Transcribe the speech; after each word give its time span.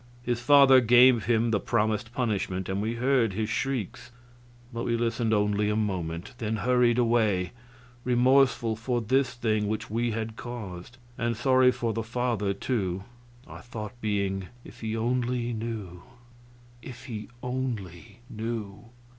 His 0.23 0.39
father 0.39 0.81
gave 0.81 1.25
him 1.25 1.51
the 1.51 1.59
promised 1.59 2.11
punishment, 2.11 2.67
and 2.67 2.81
we 2.81 2.95
heard 2.95 3.33
his 3.33 3.49
shrieks. 3.51 4.09
But 4.73 4.83
we 4.83 4.97
listened 4.97 5.31
only 5.31 5.69
a 5.69 5.75
moment, 5.75 6.33
then 6.39 6.55
hurried 6.55 6.97
away, 6.97 7.51
remorseful 8.03 8.75
for 8.75 8.99
this 8.99 9.35
thing 9.35 9.67
which 9.67 9.91
we 9.91 10.09
had 10.09 10.35
caused. 10.37 10.97
And 11.19 11.37
sorry 11.37 11.71
for 11.71 11.93
the 11.93 12.01
father, 12.01 12.51
too; 12.51 13.03
our 13.45 13.61
thought 13.61 13.93
being, 14.01 14.47
"If 14.63 14.79
he 14.81 14.97
only 14.97 15.53
knew 15.53 16.01
if 16.81 17.05
he 17.05 17.27
only 17.43 18.21
knew!" 18.27 18.85